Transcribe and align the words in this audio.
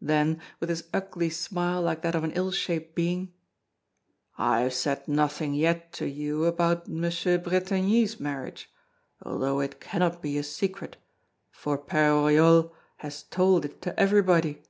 Then, 0.00 0.40
with 0.60 0.68
his 0.68 0.84
ugly 0.94 1.28
smile 1.28 1.82
like 1.82 2.02
that 2.02 2.14
of 2.14 2.22
an 2.22 2.30
ill 2.36 2.52
shaped 2.52 2.94
being: 2.94 3.32
"I 4.38 4.60
have 4.60 4.74
said 4.74 5.08
nothing 5.08 5.54
yet 5.54 5.92
to 5.94 6.06
you 6.08 6.44
about 6.44 6.88
M. 6.88 7.00
Bretigny's 7.02 8.20
marriage, 8.20 8.70
although 9.22 9.58
it 9.58 9.80
cannot 9.80 10.22
be 10.22 10.38
a 10.38 10.44
secret, 10.44 10.98
for 11.50 11.76
Père 11.76 12.14
Oriol 12.14 12.70
has 12.98 13.24
told 13.24 13.64
it 13.64 13.82
to 13.82 13.98
everybody." 13.98 14.62